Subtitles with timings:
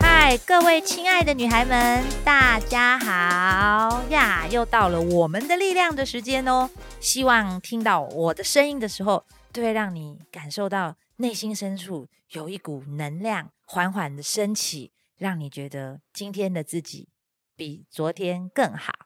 [0.00, 4.48] 嗨，各位亲爱的女孩们，大家好呀！
[4.48, 6.68] 又到了我们的力量的时间哦。
[6.98, 17.08] 希望听到我的声音的时候，都会让你感受到内心深处有一股能量缓缓的升起，让你觉得今天的自己
[17.54, 19.05] 比昨天更好。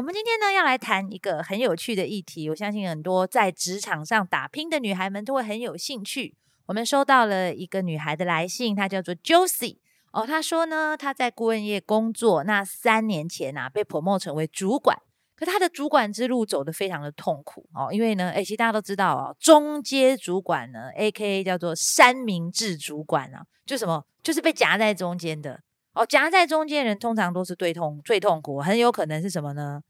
[0.00, 6.34] 我们今天呢，要来谈一个很有趣的议题，我相信很多在职场上打拼的女孩们都会很有兴趣。
[6.64, 9.76] 我们收到了一个女孩的来信，她叫做 Josie
[10.12, 14.96] 哦，她说呢，她在顾问业工作，那三年前啊被 Promo 成为主管，
[15.36, 25.60] 可她的主管之路走得非常的痛苦哦，因为呢，诶，其实大家都知道哦，中阶主管呢，AKA 叫做三明治主管啊，就什么，就是被夹在中间的。
[25.92, 29.82] 哦，夹在中间人通常都是最痛最痛苦，很有可能是什么呢？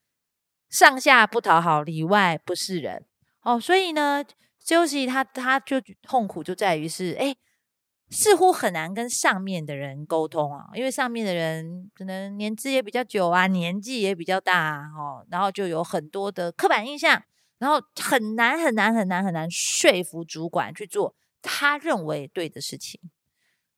[0.69, 3.05] 上下不讨好，里外不是人。
[3.43, 4.25] 哦，所以呢，
[4.59, 7.37] 休息他他就痛苦就在于是，哎，
[8.09, 17.23] 似乎很难跟上面的人沟通啊，因为上面的人可能年资也比较久啊，年纪也比较大啊，哦，然后就有很多的刻板印象，
[17.59, 23.01] 然后很难很难很难很难说服主管去做他认为对的事情。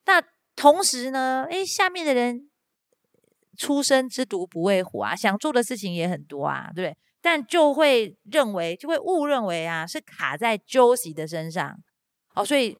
[0.04, 0.22] 那
[0.62, 2.48] 同时呢，诶，下面的人
[3.58, 6.96] 初生之犊不畏虎啊，想做的事情也很多啊，对？
[7.20, 11.76] 但就会认为，就会误认为啊，是卡在 Josie 的身上
[12.36, 12.78] 哦，所以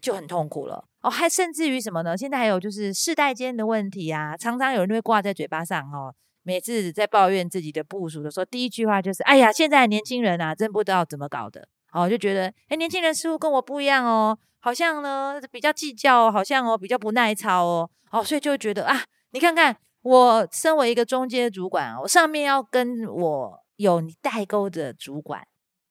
[0.00, 1.10] 就很痛苦了哦。
[1.10, 2.16] 还甚至于什么呢？
[2.16, 6.14] 现在还有就是世代间的问题啊，常常有人会挂在嘴巴上哦。
[6.42, 14.38] 每次在抱怨自己的部署的时候，第一句话就是：“哎呀，现在年轻人啊，真不知道怎么搞的。”哦，就觉得，诶，年轻人似乎跟我不一样哦。
[14.62, 25.46] 好像呢比较计较，好像哦比较不耐操哦，哦，所以就觉得啊，你看看我身为一个中阶主管，我上面要跟我有代沟的主管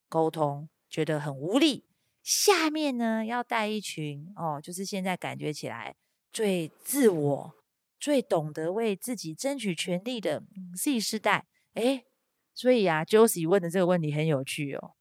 [0.08, 1.84] 沟通，觉得很无力；
[2.22, 5.96] 下面呢要带一群哦，就是现在感觉起来
[6.32, 7.56] 最自我、
[8.00, 10.44] 最懂得为自己争取权利的
[10.78, 11.48] Z 世代。
[11.74, 12.06] 诶，
[12.54, 14.92] 所以啊，Josie 问的这个问题很有趣哦。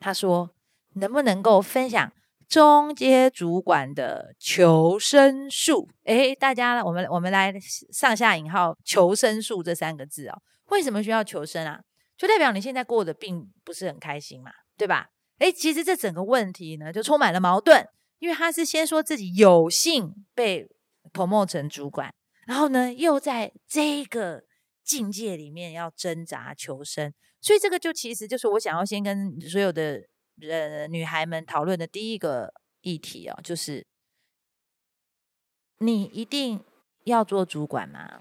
[0.00, 0.50] 他说，
[0.94, 2.12] 能不能够分享？
[2.48, 7.52] 中阶主管的求生术，诶，大家，我们我们来
[7.92, 10.42] 上下引号“求生术”这三个字哦。
[10.70, 11.78] 为什么需要求生啊？
[12.16, 15.08] 就代表你现在过得并不是很开心嘛，对吧？
[15.40, 17.86] 诶，其实这整个问题呢，就充满了矛盾，
[18.18, 20.66] 因为他是先说自己有幸被
[21.12, 22.10] promote 成主管，
[22.46, 24.42] 然后呢，又在这个
[24.88, 30.08] 境界里面要挣扎求生，所以这个就其实就是我想要先跟所有的。
[30.40, 33.84] 呃，女孩们讨论的第一个议题哦，就是
[35.78, 36.62] 你一定
[37.02, 38.20] 要做主管吗？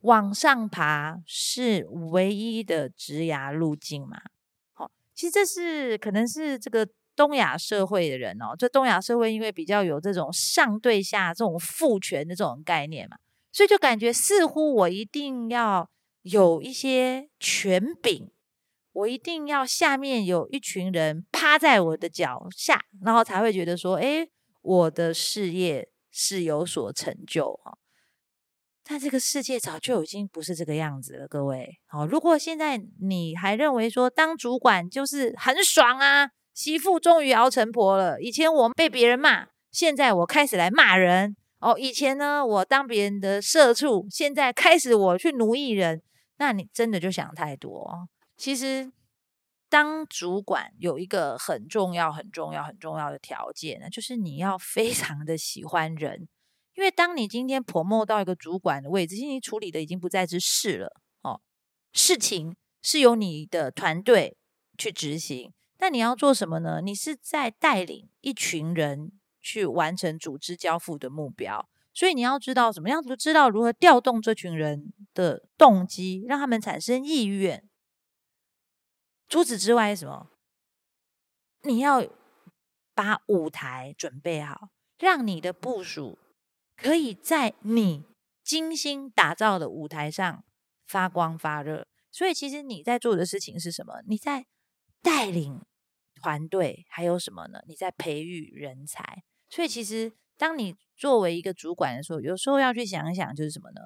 [0.00, 4.20] 往上爬是唯一的职涯路径吗？
[4.74, 13.16] 好，其实这是可能是这个东亚社会的人哦，这东亚社会因为比较有这种上对下这种父权的这种概念嘛，
[13.50, 15.88] 所以就感觉似乎我一定要
[16.26, 18.30] 有一些权柄。
[18.92, 24.28] 我一定要下面有一群人趴在我的脚下，然后才会觉得说，诶，
[24.62, 27.78] 我的事业是有所成就啊。
[28.82, 31.78] 但这个世界早就已经不是这个样子了，各位。
[31.86, 38.20] 好，如果现在你还认为说当主管就是很爽啊，媳妇终于熬成婆了。
[38.20, 41.36] 以前我被别人骂，现在我开始来骂人。
[41.60, 46.02] 哦，以前呢，我当别人的社畜，现在开始我去奴役人。
[46.38, 48.08] 那你真的就想太多。
[48.36, 48.92] 其实，
[49.68, 56.28] 当主管有一个很重要、很重要、很重要的条件呢，就是你要非常的喜欢人。
[56.74, 61.40] 因为当你今天 promote 到一个主管的位置，其实你处理的已经不再是事了哦，
[61.94, 64.36] 事情是由你的团队
[64.76, 65.52] 去执行。
[65.78, 66.80] 但你要做什么呢？
[66.82, 77.66] 你是在带领一群人去完成组织交付的目标，所以你要知道怎么样子，知道如何调动这群人的动机，让他们产生意愿。
[79.26, 80.30] 除此之外，什么？
[81.62, 82.06] 你要
[82.94, 84.68] 把舞台准备好，
[84.98, 86.18] 让你的部署
[86.76, 88.04] 可以在你
[88.44, 90.44] 精心打造的舞台上
[90.86, 91.88] 发光发热。
[92.12, 94.02] 所以，其实你在做的事情是什么？
[94.06, 94.44] 你在
[95.00, 95.62] 带领
[96.14, 97.60] 团队，还有什么呢？
[97.66, 99.24] 你在培育人才。
[99.48, 103.80] 所以，其实当你作为一个主管的时候，有时候要去想一想，就是什么呢？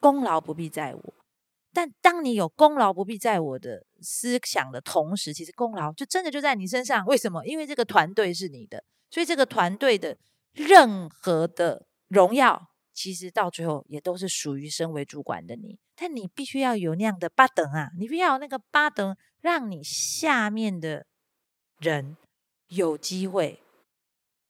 [0.00, 1.14] 功劳不必在我。
[1.72, 7.04] 但当你有功劳不必在我的思想的同时，其实功劳就真的就在你身上。
[7.06, 7.44] 为什么？
[7.44, 10.16] 因为这个团队是你的，所以这个团队的
[10.52, 15.76] 任何的荣耀其实到最后也都是属于身为主管的你。
[15.96, 21.06] 但你必须要有那样的巴等啊，你必要那个巴等，让你下面的
[21.78, 22.16] 人
[22.68, 23.60] 有机会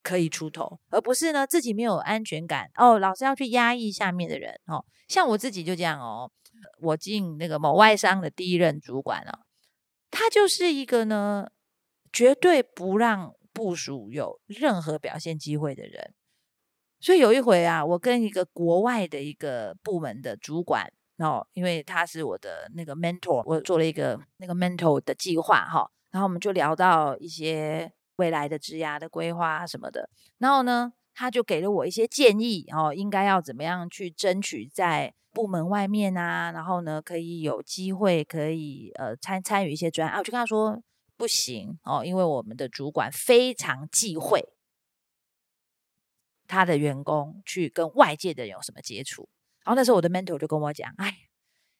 [0.05, 4.85] 可以出头，而不是呢自己没有安全感哦，老是要去压抑下面的人哦。
[5.09, 6.31] 像我自己就这样哦，
[6.81, 9.39] 我进那个某外商的第一任主管啊、哦，
[10.11, 11.49] 他就是一个呢，
[12.12, 16.15] 绝对不让部属有任何表现机会的人。
[17.00, 30.08] 所以有一回啊，我跟一个国外的一个部门的主管哦，因为他是我的那个 mentor，我做了一个那个 mentor 的计划哈、哦，然后我们就聊到一些未来的职涯的规划什么的，
[30.38, 40.81] 然后呢，他就给了我一些建议哦，应该要怎么样去争取在部门外面啊，然后呢，可以有机会可以呃参参与一些专案，我就跟他说
[41.16, 44.49] 不行哦，因为我们的主管非常忌讳。
[46.46, 49.28] 他的员工去跟外界的人有什么接触？
[49.64, 51.16] 然后那时候我的 mentor 就跟我讲：“哎，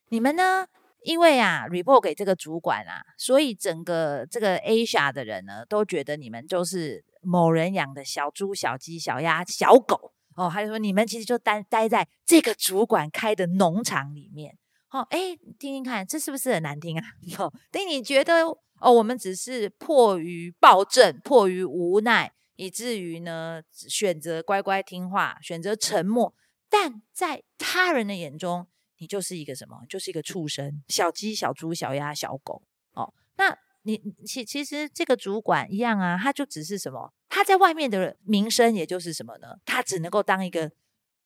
[0.09, 0.67] 你们呢？
[1.05, 10.49] 因为啊，report 给这个主管啊，所以整个这个 Asia 的人呢，都觉得你们就是某人养的小猪、小鸡、小鸭、小狗哦。
[10.49, 14.57] 还有说你们其实就待待在这个主管开的农场里面
[14.91, 15.07] 哦。
[15.11, 17.05] 哎，听听看，这是不是很难听啊？
[17.39, 18.43] 哦，等你觉得
[18.81, 26.33] 哦，我们只是迫于暴政，迫于无奈。”以至于呢，选择乖乖听话，选择沉默。
[26.71, 28.69] 但在他人的眼中，
[29.05, 29.83] 你就是一个什么？
[29.87, 32.63] 就是一个畜生，小鸡、小猪、小鸭、小狗。
[32.95, 37.13] 哦，那你其其实这个主管一样啊，他就只是什么？
[37.29, 39.59] 他在外面的名声，也就是什么呢？
[39.67, 40.73] 他只能够当一个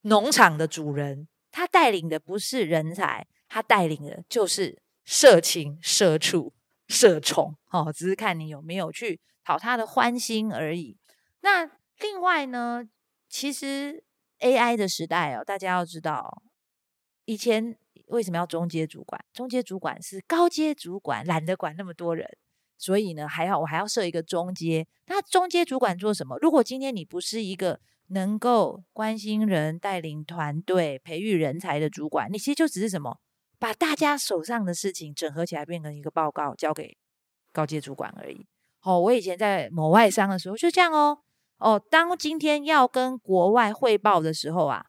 [0.02, 1.28] 农场的主人。
[1.52, 6.52] 他带领的不是人才，他带领的就是社情、社畜、
[6.88, 7.56] 社虫。
[7.70, 10.96] 哦，只是看你有没有去讨他的欢心而已。
[11.42, 11.70] 那
[12.00, 12.82] 另外呢，
[13.28, 14.02] 其实
[14.40, 16.42] AI 的时代哦，大家要知道，
[17.28, 17.76] 以前
[18.06, 19.22] 为什么要中阶主管？
[19.34, 22.26] 中阶主管是高阶主管懒得管那么多人，
[22.78, 24.86] 所以呢，还要我还要设一个中阶。
[25.08, 26.38] 那中阶主管做什么？
[26.38, 33.20] 如果今天你不是一个能够关心人、带领团队、培育人才的主管，你其实就只是什么，
[33.58, 36.96] 把大家手上的事情整合起来，变成一个报告交给
[37.52, 38.46] 高阶主管而已。
[38.80, 41.18] 哦，我以前在某外商的时候就这样哦。
[41.58, 44.86] 哦，当今天要跟国外汇报的时候啊，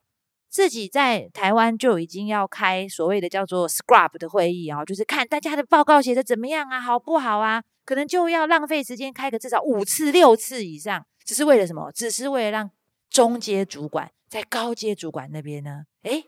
[0.49, 7.63] 自己在台湾就已经要开所谓的叫做 scrub 的会议啊，就是看大家的报告写得怎么样啊，好不好啊？
[7.85, 11.91] 可能就要浪费时间开个至少五次、六次以上，只是为了什么？
[11.91, 12.71] 只是为了让
[13.09, 16.25] 中阶主管在高阶主管那边呢，诶，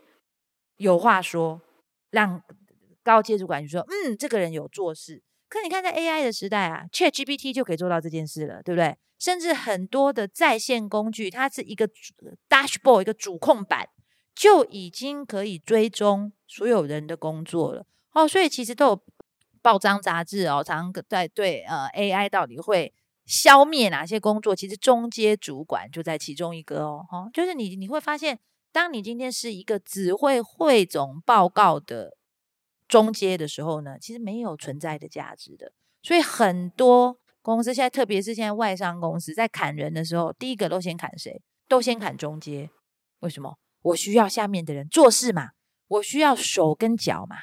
[0.77, 1.61] 有话说，
[2.09, 2.41] 让
[3.03, 5.21] 高阶主管就说，嗯，这个人有做事。
[5.49, 8.95] 可你看，在 AI 的时代啊，ChatGPT 就可以做到这件事了，对不对？
[9.19, 11.87] 甚至很多的在线工具，它是一个
[12.49, 13.87] dashboard，一个主控板，
[14.35, 17.85] 就已经可以追踪所有人的工作了。
[18.13, 19.03] 哦，所以其实都有
[19.61, 22.93] 报章杂志哦，常在对呃 AI 到底会
[23.25, 27.05] 消灭哪些工作，其实中阶主管就在其中一个哦。
[27.11, 28.39] 哦，就是你你会发现，
[28.71, 32.17] 当你今天是一个只会汇总报告的。
[32.87, 35.71] 中阶的时候呢，其实没有存在的价值的，
[36.03, 41.41] 所以很多公司现在，特别是现在外商公司在砍人的时候，第一个都先砍谁？
[41.69, 42.69] 都先砍中阶。
[43.21, 43.57] 为什么？
[43.81, 45.51] 我需要下面的人做事嘛，
[45.87, 47.37] 我需要手跟脚嘛。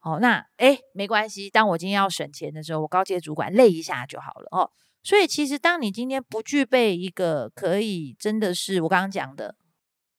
[0.00, 4.70] 哦，那诶，没关系，当我今天要省钱的时候，我高阶主管累一下就好了哦。
[5.02, 9.56] 所以其实当你今天不具备一个可以真的是我刚刚讲的，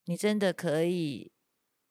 [0.06, 1.32] 你真的可以。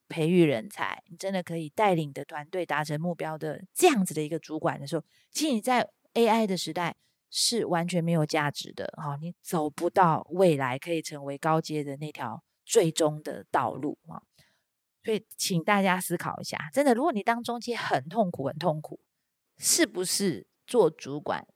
[0.09, 6.94] 培育人才，你真的可以带领的团队达成目标的这样子的一个主管的时候，其实你在 AI 的时代
[7.28, 14.20] 是完全没有价值的哈，你走不到未来可以成为高阶的那条最终的道路啊。
[15.02, 19.00] 所以，请大家思考一下，真的，如果你当中期很痛苦、很痛苦，
[19.56, 21.46] 是不是做主管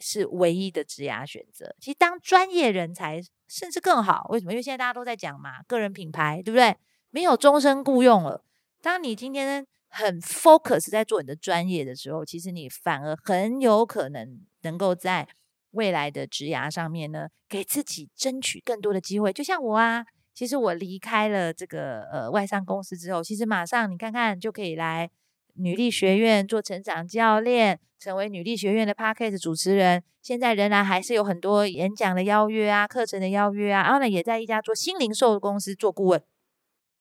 [0.00, 1.76] 是唯一的职涯选择？
[1.78, 4.26] 其实当专业人才甚至更好。
[4.30, 4.52] 为什么？
[4.52, 6.74] 因为现在大家都在讲嘛，个人品牌，对不对？
[7.10, 8.42] 没有终身雇佣了。
[8.80, 15.28] 当你今天很 focus 在做你的专业的时候，其实你反而很有可能能够在
[15.74, 19.32] 未来的职涯上面呢，给自己争取更多的机会。
[19.32, 25.10] 就像我啊，其实我离开了这个呃外商公司之后，其实马上你看看就可以来
[25.54, 30.02] 女力学院做成长教练，成为女力学院的 podcast 主持人。
[30.22, 36.22] 现在仍然还是有很多演讲的邀约啊，课程的邀约啊，然后呢，也在一家做新零售公司做顾问。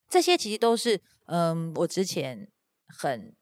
[0.09, 2.49] 这些其实都是，嗯，我之前
[2.85, 3.33] 很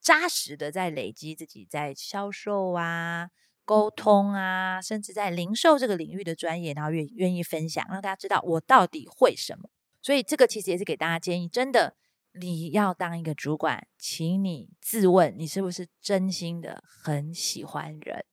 [0.00, 3.30] 扎实的在累积自己在销售啊、
[3.68, 9.68] 沟通啊，甚至在零售这个领域的专业，然后愿愿意分享，让大家知道我到底会什么。
[10.00, 11.94] 所以这个其实也是给大家建议，真的，
[12.32, 18.24] 你要当一个主管，请你自问，你是不是真心的很喜欢人，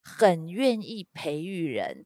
[0.00, 2.04] 很愿意培育人，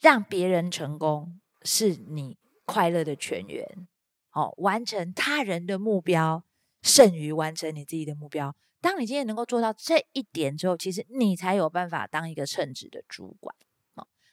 [0.00, 3.86] 让别人成功是你快乐的泉源。
[4.32, 6.42] 哦，完成他人的目标
[6.82, 8.56] 胜于完成你自己的目标。
[8.80, 13.54] 当你今天能够做到这一点之后，其实你才有办法当一个称职的主管。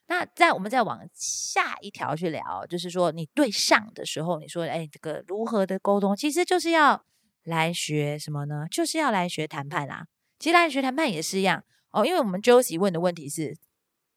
[0.07, 7.05] 那在我们再往下一条去聊，就是说你对上的时候，你说，哎，这个如何的沟通，其实就是要
[7.43, 8.67] 来学什么呢？
[8.69, 10.07] 就是要来学谈判啊。
[10.37, 13.57] 其实来学谈判也是一样哦，因为我们 Josie 问的问题是，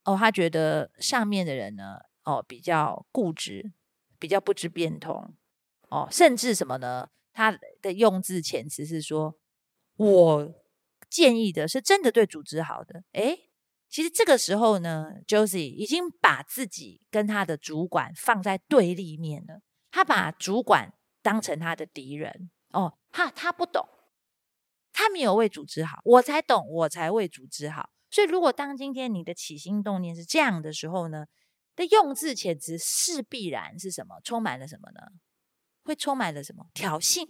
[0.05, 3.73] 哦，他觉得上面的人呢，哦，比较固执，
[4.19, 5.33] 比较不知变通，
[5.89, 7.09] 哦，甚至什么呢？
[7.33, 9.37] 他的用字遣词是说，
[9.97, 10.55] 我
[11.09, 13.51] 建议的是真的对组织好的，诶
[13.89, 19.61] 其实这个时候呢，Josie 已经把自己跟他的主管放在对立面了。
[19.91, 23.89] 他把主管当成他的敌人哦，他他不懂，
[24.93, 27.89] 他没有为组织好，我才懂，我才为组织好。
[28.11, 31.27] 所以，如果当今天你的起心动念是这样的时候呢，
[31.75, 34.21] 的用字遣词势必然是什么？
[34.23, 35.13] 充满了什么呢？
[35.85, 36.67] 会充满了什么？
[36.75, 37.27] 挑衅。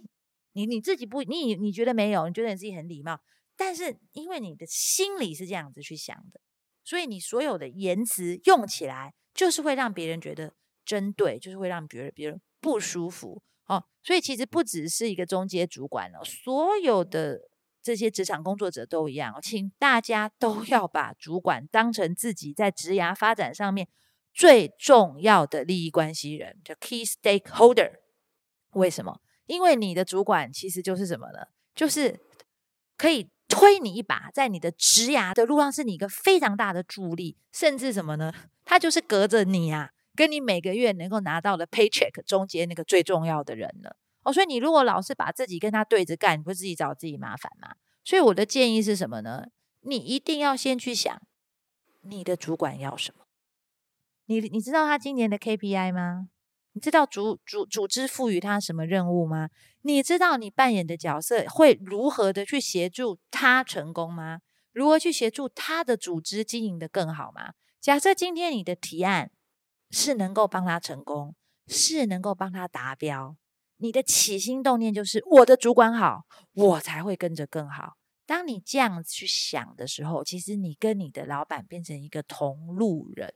[0.53, 2.27] 你你自己不，你你觉得没有？
[2.27, 3.19] 你觉得你自己很礼貌，
[3.55, 6.41] 但是因为你的心里是这样子去想的。
[6.83, 10.53] 所以你所有的言辞用起来，就是会让别人觉得
[10.85, 13.83] 针对，就是会让别人别人不舒服哦。
[14.01, 17.41] 所以其实不只是一个中介主管了，所有的
[17.83, 23.89] 这些职场工作者都一样，请大家都要把主管当成自己在职涯发展上面
[24.33, 27.91] 最重要的利益关系人，叫 key stakeholder。
[28.71, 29.19] 为什么？
[29.47, 31.47] 因为你的主管其实就是什么呢？
[31.73, 32.19] 就是
[32.95, 33.29] 可以。
[33.49, 38.31] 推你一把，在你的职涯的路上是你一个非常大的助力，甚至什么呢？
[38.65, 43.95] 他就是隔着你啊，跟你每个月能够拿到的 paycheck 中间那个最重要的人了。
[44.23, 47.75] 哦，所以你如果老是把自己跟他对着干，你不自己找自己麻烦吗？
[48.03, 49.47] 所以我的建议是什么呢？
[49.79, 51.19] 你一定要先去想
[52.01, 53.23] 你的主管要什么。
[54.25, 56.27] 你你知道他今年的 KPI 吗？
[56.77, 59.49] 你知道组组组织赋予他什么任务吗？
[59.81, 64.41] 你知道你扮演的角色会如何的去协助他成功吗？
[64.73, 67.53] 如何去协助他的组织经营得更好吗？
[67.81, 69.31] 假设今天你的提案
[69.89, 71.33] 是能够帮他成功，
[71.65, 73.35] 是能够帮他达标，
[73.77, 77.93] 你的起心动念就是我的主管好，我才会跟着更好。
[78.27, 83.33] 当你这样子去想的时候，其实你跟你的老板变成一个同路人。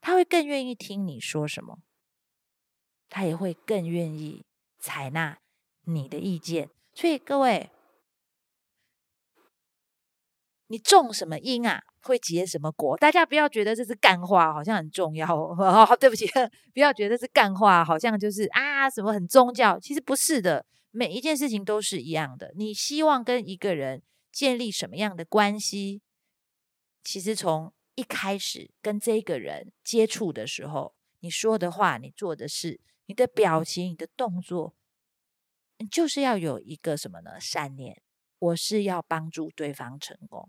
[0.00, 1.78] 他会更愿意听你说什么，
[3.08, 4.44] 他也会更愿意
[4.78, 5.38] 采纳
[5.84, 6.70] 你的意见。
[6.94, 7.70] 所以各位，
[10.68, 12.96] 你种什么因啊，会结什么果。
[12.96, 15.96] 大家不要觉得这是干话，好像很重要哦。
[15.98, 16.26] 对不起，
[16.74, 19.78] 不要觉得是干话，好像就是啊什么很宗教。
[19.78, 22.52] 其实不是的，每一件事情都是一样的。
[22.56, 26.02] 你希望跟一个人建立什么样的关系？
[27.02, 34.76] 其实从一开始跟这个人接触的时候，你说的话、你做的事、你的表情、你的动作，
[35.90, 37.40] 就是要有一个什么呢？
[37.40, 38.00] 善念。
[38.38, 40.48] 我是要帮助对方成功。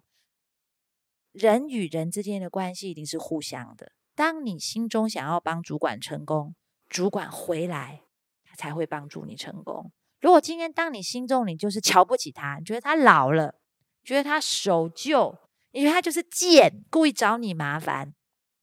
[1.32, 3.94] 人与人之间的关系一定是互相的。
[4.14, 6.54] 当你心中想要帮主管成功，
[6.88, 8.04] 主管回来，
[8.44, 9.92] 他才会帮助你成功。
[10.20, 13.56] 如果今天当你心中你就是瞧不起他，你觉得他老了，
[14.04, 15.49] 觉得他守旧。
[15.72, 18.14] 因为他就是贱，故意找你麻烦，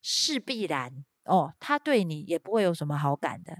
[0.03, 3.57] 是必然哦，他对你也不会有什么好感的，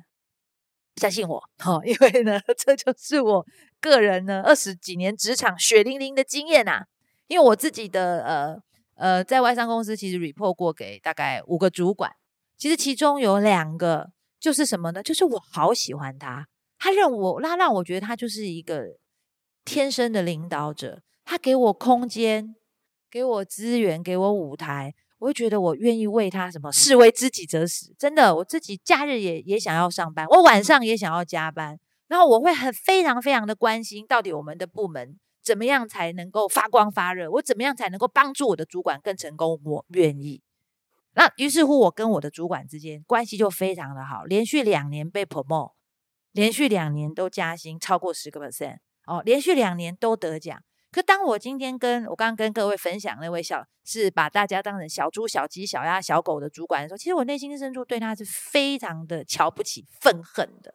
[0.97, 3.47] 相信我哦，因为呢，这就是我
[3.81, 6.87] 个人呢二十几年职场血淋淋的经验呐、啊。
[7.29, 8.57] 因为我自己的呃
[8.95, 12.13] 呃，在外商公司其实 report 过给大概五个主管，
[12.57, 15.03] 其实其中有两个就是什么呢？
[15.03, 16.47] 就是我好喜欢他，
[16.79, 18.85] 他让我他让我觉得他就是一个
[19.65, 22.55] 天生的领导者，他给我空间。
[23.17, 27.95] 给我资源，给我舞台，我会觉得我愿意为他什么，士为知己者死。
[27.99, 31.81] 真的，我自己假日也也想要上班，我晚上也想要加班。
[32.09, 37.31] 然后我会很非常非常的关心，到底我们的部门怎么样才能够发光发热？
[37.31, 39.59] 我怎么样才能够帮助我的主管更成功？
[39.65, 40.43] 我愿意。
[41.15, 45.73] 那于是乎，我跟我的主管之间关系就非常的好，连续两年被 promote，
[46.33, 50.63] 连续两年都加薪超过十个 percent 哦，连续两年都得奖。
[50.97, 60.75] 可当我今天跟我刚刚跟各位分享那位小是把大家当成小猪、小鸡、小鸭、小狗的主管的时候，其实我内心深处对他是非常的瞧不起、愤恨的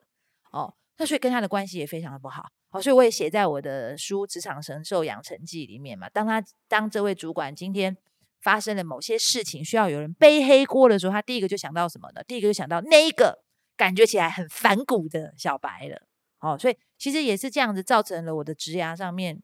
[0.51, 0.75] 哦。
[0.97, 2.79] 那所以跟他的关系也非常的不好哦。
[2.79, 6.07] 所以我也写在我的书《职场神兽养成记》里面嘛。
[6.07, 7.97] 当他当这位主管今天
[8.41, 12.21] 发生了某些事情需要有人背黑锅的时候，他第一个就想到什么呢？
[12.27, 13.43] 第一个就想到那一个
[13.75, 16.03] 感觉起来很反骨的小白了。
[16.41, 19.41] 哦，所以其实也是这样子，造成了我的职涯上面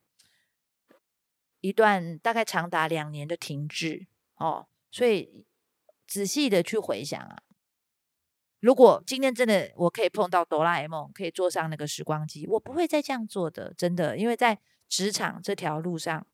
[1.61, 4.07] 一段大概长达两年的停滞。
[4.35, 5.45] 哦，所以
[6.05, 7.41] 仔细的去回想啊，
[8.59, 16.25] 如果今天真的我可以碰到哆啦 A 梦，可以坐上那个时光机，我不会再这样做的，真的，因为在职场这条路上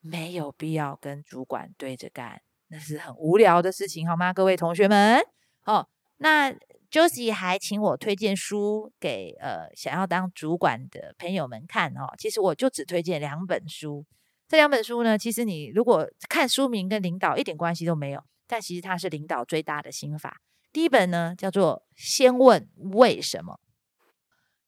[0.00, 4.32] 没有必要跟主管对着干，那是很无聊的事情，好吗？
[4.32, 5.20] 各位同学们，
[5.64, 6.54] 哦，那。
[6.90, 12.12] Josie 还请我推荐书给呃想要当主管的朋友们看哦。
[12.18, 14.04] 其实我就只推荐两本书，
[14.50, 20.40] 这两本书呢，其实你如果看书名跟领导一点关系都没有，但其实它是领导最大的心法。
[20.72, 23.54] 第一本呢叫做《先问为什么》。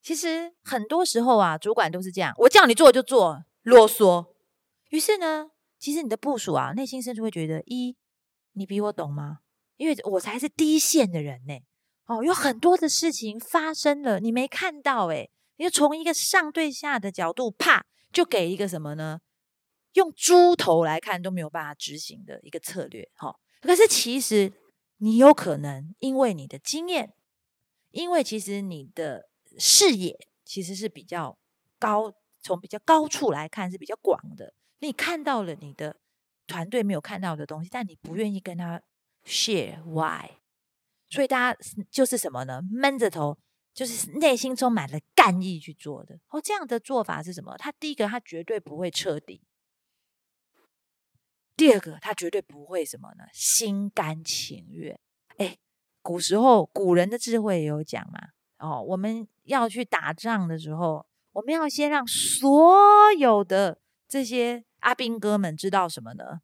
[0.00, 4.26] 其实很多时候啊，主管都是这样，我叫你做就做，啰嗦。
[4.90, 7.96] 于是呢，其实你的部署啊，内心深处会觉得：一，
[8.52, 9.38] 你比我懂吗？
[9.78, 11.58] 因为我才是第一线的人呢。
[12.06, 19.18] 哦，有很多的事情发生了，你没看到诶，你就从一个上对下的角度，啪就给一个什么呢？
[19.94, 23.10] 用猪头来看都没有办法执行的一个策略。
[23.14, 24.52] 哈，可是其实
[24.98, 27.14] 你有可能因为你的经验，
[27.90, 31.38] 因为其实你的视野其实是比较
[31.78, 35.96] 高，从比较高处来看是比较广的，你看到了你的
[36.46, 38.82] 团队没有看到的东西，但你不愿意跟他
[39.24, 40.30] share why。
[41.08, 42.62] 所以大家就是什么呢？
[42.70, 43.38] 闷着头，
[43.74, 46.18] 就是内心充满了干意去做的。
[46.28, 47.54] 哦，这样的做法是什么？
[47.58, 49.42] 他第一个，他绝对不会彻底；
[51.62, 53.22] 第二个，他绝对不会什么呢？
[53.32, 54.98] 心甘情愿。
[55.36, 55.56] 哎，
[56.02, 58.18] 古时候古人的智慧也有讲嘛。
[58.58, 63.78] 哦，我们要去打仗的时候，我们要先让所有的
[64.08, 66.40] 这些阿兵哥们知道什么呢？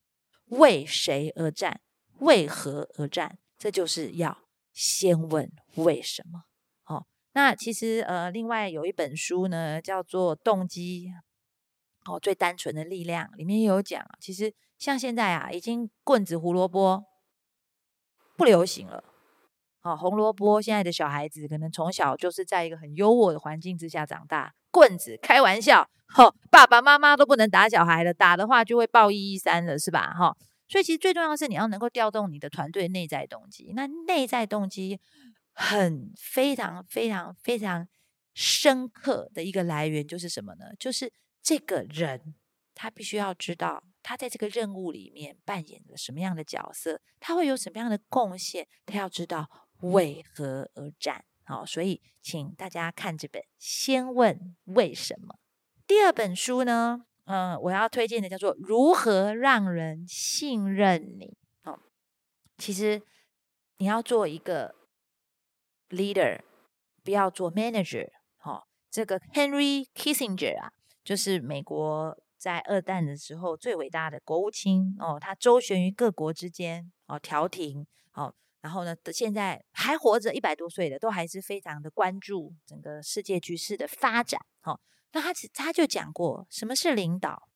[0.50, 1.80] 为谁而战？
[2.20, 3.38] 为何而战？
[3.58, 4.44] 这就是要。
[4.72, 6.44] 先问为什么？
[6.84, 11.08] 哦，那其实呃，另外有一本书呢，叫做《动机》，
[12.08, 17.04] 哦，最单纯的力量，里面也有讲，其实像现在啊，已经棍子胡萝卜
[18.36, 19.04] 不流行了。
[19.82, 30.12] 哦，红萝卜现在的小孩子可能从小就是在一个很优渥的环境之下长大，棍子开玩笑，哦，爸爸妈妈都不能打小孩了，打的话就会报一一三了，是吧？
[30.12, 30.36] 哈、
[30.68, 33.72] 所以，其实最重要的是你要能够调动你的团队内在动机。
[33.74, 35.00] 那内在动机
[35.54, 37.88] 很非常非常非常
[38.34, 40.66] 深刻的一个来源就是什么呢？
[40.78, 42.34] 就是这个人
[42.74, 49.48] 他必须要知道他在这个任务里面扮演了什么样的角色，他会有什么样的贡献，他要知道
[49.80, 51.24] 为何而战。
[51.44, 55.34] 好，所以请大家看这本《先问为什么》。
[55.86, 57.06] 第二本书呢？
[57.24, 61.36] 嗯，我要推荐的叫做《如何让人信任你》
[61.70, 61.80] 哦。
[62.56, 63.02] 其实
[63.78, 64.74] 你要做一个
[65.90, 66.40] leader，
[67.02, 68.10] 不要做 manager。
[68.42, 70.72] 哦，这个 Henry Kissinger 啊，
[71.08, 75.16] 就是美国在二战的时候最伟大的国务卿哦。
[75.18, 84.38] 他周旋于各国之间哦，调停哦，然后呢，现在还活着一百多岁的，都还是非常的关注整个世界局势的发展。
[84.64, 84.78] 哦。
[85.12, 87.48] 那他他就讲过，什么是领导？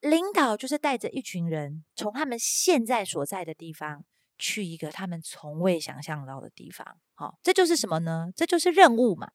[0.00, 4.04] 领导就是带着一群人，从他们现在所在的地方，
[4.36, 7.00] 去一个他们从未想象到的地方。
[7.14, 8.30] 好，这就是什么呢？
[8.36, 9.30] 这就是任务嘛，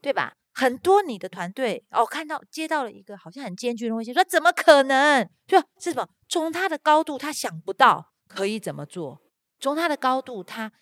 [0.00, 0.34] 对吧？
[0.52, 5.28] 很多你的团队哦，看到接到了一个好像很艰巨的东西，说怎么可能？
[5.46, 6.08] 就是什么？
[6.28, 9.20] 从他的高度，他想不到可以怎么做；
[9.58, 10.72] 从他的高度，他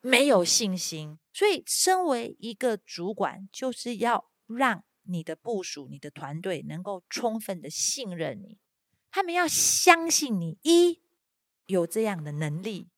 [0.00, 1.18] 没有信心。
[1.32, 4.84] 所以，身为一个主管，就是要让。
[5.10, 8.58] 你的部署、你的团队能够充分的信任你，
[9.10, 11.02] 他们要相信你：一
[11.64, 12.88] 有这样的能力；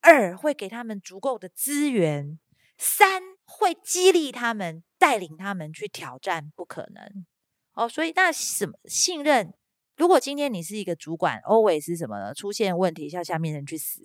[0.00, 2.38] 二会给他们足够的资源；
[2.78, 7.26] 三会激励他们，带领他们去挑战不可能。
[7.72, 9.54] 哦，所以那什么信任？
[9.96, 12.34] 如果今天你是一个主管，always 是什么呢？
[12.34, 14.02] 出现问题，叫下面人去死。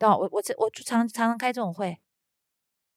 [0.00, 1.98] 哦，我我这我常常常开这种会。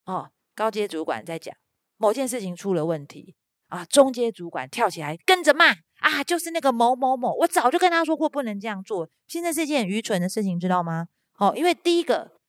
[0.05, 1.55] 哦，高阶主管在讲。
[1.97, 3.35] 某件事情出了问题
[3.67, 9.09] 啊，中阶主管跳起来跟着骂啊，就是那个某某某，我早就跟他说过不能这样做。
[9.27, 11.09] 现在是一件很愚蠢的事情，知道吗？
[11.37, 12.39] 哦，因为第一个，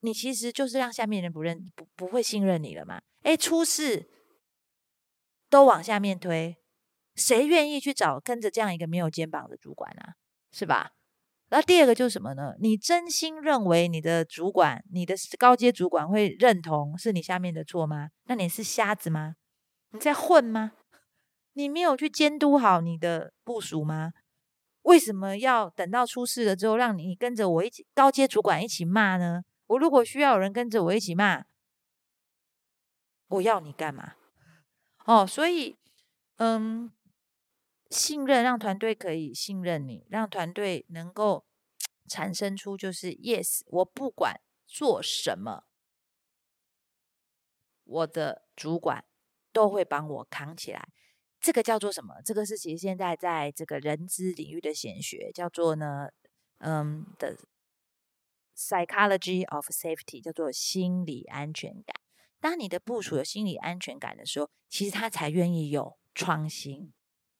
[0.00, 3.00] 你其实就是让下面人不认不不会信任你了嘛。
[3.22, 4.08] 哎，出事
[5.48, 6.56] 都往下面推，
[7.14, 10.14] 谁愿意去找跟着这样一个没有肩膀的主管啊？
[10.52, 10.92] 是吧？
[11.50, 12.54] 那第二个就是什么呢？
[12.60, 18.10] 你真心认为你的主管、你的高阶主管会认同是你下面的错吗？
[18.24, 19.34] 那你是瞎子吗？
[19.90, 20.72] 你在混吗？
[21.54, 24.12] 你没有去监督好你的部署吗？
[24.82, 29.42] 为什么要等到出事了之后，让你跟着我一起高阶主管一起骂呢？
[29.66, 31.42] 我如果需要有人跟着我一起骂，
[33.30, 34.14] 我要你干嘛？
[35.06, 35.76] 哦，所以，
[36.36, 36.92] 嗯，
[37.90, 41.44] 信任让团队可以信任你，让团队能够
[42.06, 45.64] 产生出就是 yes，我不管做什么，
[47.84, 49.04] 我的主管
[49.52, 50.88] 都会帮我扛起来。
[51.40, 52.20] 这个叫做什么？
[52.22, 56.10] 这个是其实现在在这个人资领域的显学，叫做呢，
[56.58, 57.36] 嗯的。
[58.56, 61.96] Psychology of safety 叫做心理安全感。
[62.40, 66.92] 当你的部属有心理安全感的时候，其实他才愿意有创新，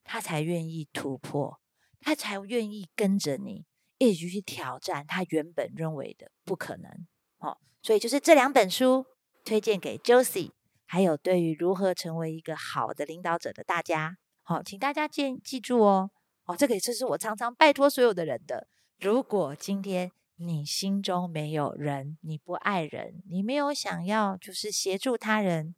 [0.05, 1.59] 他才愿意突破，
[2.01, 3.65] 他才愿意跟着你
[3.99, 7.07] 一起去挑战他原本认为的不可能。
[7.39, 9.07] 哦，所以就是这两本书
[9.45, 10.51] 推荐给 Josie，
[10.85, 14.19] 还有对于如何成为一个好的领导者的大家。
[14.43, 16.11] 好，请大家记记住哦。
[16.45, 18.69] 哦，这个也是我常常拜托所有的人的。
[18.99, 20.13] 如果今天。
[20.43, 25.75] 你心中没有人，你不爱人，你没有想要就是协助他人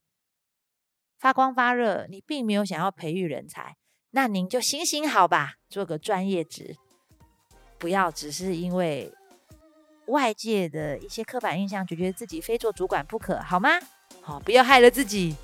[1.18, 3.76] 发光发热，你并没有想要培育人才，
[4.10, 6.76] 那您就行行好吧，做个专业职，
[7.76, 9.12] 不要只是因为
[10.06, 13.70] 外界的一些刻板印象，就觉得自己非做主管不可，好吗？
[14.20, 15.34] 好，不要害了自己，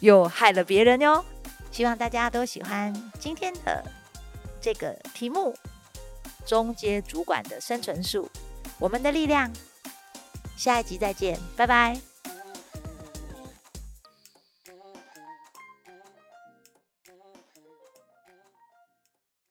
[0.00, 1.24] 又害了别人哟。
[1.70, 3.84] 希望大家都喜欢今天的
[4.60, 5.54] 这个题目：
[6.44, 8.28] 中阶主管的生存术。
[8.78, 9.50] 我们的力量，
[10.56, 12.15] 下一集再见，拜拜。